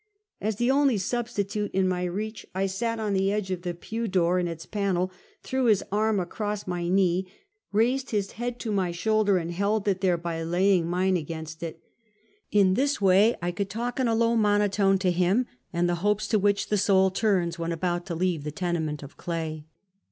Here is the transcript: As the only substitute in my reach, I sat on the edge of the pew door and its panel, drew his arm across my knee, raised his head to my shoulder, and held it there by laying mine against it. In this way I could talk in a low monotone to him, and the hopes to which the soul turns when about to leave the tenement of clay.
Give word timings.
As 0.41 0.55
the 0.55 0.71
only 0.71 0.97
substitute 0.97 1.69
in 1.75 1.87
my 1.87 2.05
reach, 2.05 2.43
I 2.55 2.65
sat 2.65 2.99
on 2.99 3.13
the 3.13 3.31
edge 3.31 3.51
of 3.51 3.61
the 3.61 3.75
pew 3.75 4.07
door 4.07 4.39
and 4.39 4.49
its 4.49 4.65
panel, 4.65 5.11
drew 5.43 5.65
his 5.65 5.83
arm 5.91 6.19
across 6.19 6.65
my 6.65 6.89
knee, 6.89 7.27
raised 7.71 8.09
his 8.09 8.31
head 8.31 8.59
to 8.61 8.71
my 8.71 8.89
shoulder, 8.91 9.37
and 9.37 9.51
held 9.51 9.87
it 9.87 10.01
there 10.01 10.17
by 10.17 10.41
laying 10.41 10.87
mine 10.87 11.17
against 11.17 11.61
it. 11.61 11.83
In 12.51 12.73
this 12.73 12.99
way 12.99 13.35
I 13.43 13.51
could 13.51 13.69
talk 13.69 13.99
in 13.99 14.07
a 14.07 14.15
low 14.15 14.35
monotone 14.35 14.97
to 14.97 15.11
him, 15.11 15.45
and 15.71 15.87
the 15.87 15.93
hopes 16.01 16.27
to 16.29 16.39
which 16.39 16.69
the 16.69 16.79
soul 16.79 17.11
turns 17.11 17.59
when 17.59 17.71
about 17.71 18.07
to 18.07 18.15
leave 18.15 18.43
the 18.43 18.49
tenement 18.49 19.03
of 19.03 19.17
clay. 19.17 19.65